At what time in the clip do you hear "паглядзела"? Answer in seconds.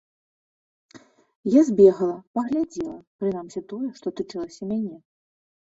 2.41-2.97